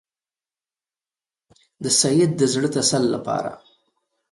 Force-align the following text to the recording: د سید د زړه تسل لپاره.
د 1.83 1.85
سید 1.99 2.31
د 2.37 2.41
زړه 2.53 2.69
تسل 2.75 3.03
لپاره. 3.15 3.51